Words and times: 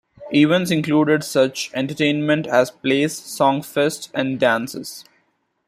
Events 0.33 0.71
included 0.71 1.23
such 1.23 1.69
entertainment 1.75 2.47
as 2.47 2.71
plays, 2.71 3.13
songfests, 3.19 4.09
and 4.15 4.39
dances. 4.39 5.05